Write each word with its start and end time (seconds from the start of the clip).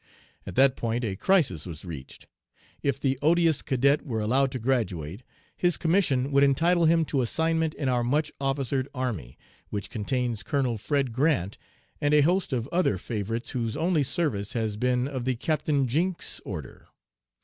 At 0.47 0.55
that 0.55 0.75
point 0.75 1.03
a 1.03 1.15
crisis 1.15 1.67
was 1.67 1.85
reached. 1.85 2.25
If 2.81 2.99
the 2.99 3.19
odious 3.21 3.61
cadet 3.61 4.01
were 4.03 4.19
allowed 4.19 4.51
to 4.53 4.57
graduate, 4.57 5.21
his 5.55 5.77
commission 5.77 6.31
would 6.31 6.41
entitle 6.43 6.85
him 6.85 7.05
to 7.05 7.21
assignment 7.21 7.75
in 7.75 7.87
our 7.87 8.03
much 8.03 8.31
officered 8.41 8.87
army, 8.95 9.37
which 9.69 9.91
contains 9.91 10.41
Colonel 10.41 10.79
Fred 10.79 11.13
Grant 11.13 11.59
and 12.01 12.15
a 12.15 12.21
host 12.21 12.51
of 12.51 12.67
other 12.69 12.97
favorites 12.97 13.51
whose 13.51 13.77
only 13.77 14.01
service 14.01 14.53
has 14.53 14.75
been 14.75 15.07
of 15.07 15.23
the 15.23 15.35
Captain 15.35 15.87
Jinks 15.87 16.41
order. 16.45 16.87